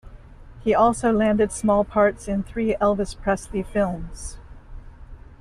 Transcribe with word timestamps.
He 0.63 0.73
also 0.73 1.11
landed 1.11 1.51
small 1.51 1.83
parts 1.85 2.27
in 2.27 2.41
three 2.41 2.75
Elvis 2.81 3.15
Presley 3.15 3.61
films. 3.61 4.39